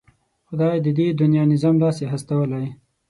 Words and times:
خدای 0.47 0.75
د 0.85 0.87
دې 0.97 1.07
دنيا 1.21 1.43
نظام 1.53 1.75
داسې 1.83 2.03
هستولی. 2.11 2.67